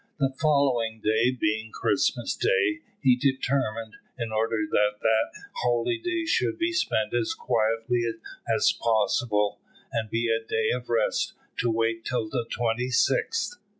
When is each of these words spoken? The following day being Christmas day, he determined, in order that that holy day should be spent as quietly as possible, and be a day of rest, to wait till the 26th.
The 0.17 0.33
following 0.41 0.99
day 1.01 1.29
being 1.29 1.69
Christmas 1.71 2.35
day, 2.35 2.79
he 3.03 3.15
determined, 3.15 3.97
in 4.17 4.31
order 4.31 4.65
that 4.67 4.93
that 4.99 5.43
holy 5.61 5.99
day 5.99 6.25
should 6.25 6.57
be 6.57 6.73
spent 6.73 7.13
as 7.13 7.35
quietly 7.35 8.05
as 8.51 8.71
possible, 8.71 9.59
and 9.93 10.09
be 10.09 10.27
a 10.27 10.43
day 10.43 10.71
of 10.71 10.89
rest, 10.89 11.33
to 11.57 11.69
wait 11.69 12.03
till 12.03 12.27
the 12.27 12.47
26th. 12.49 13.59